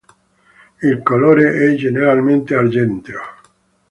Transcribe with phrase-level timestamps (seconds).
[0.81, 3.21] Il colore è generalmente argenteo.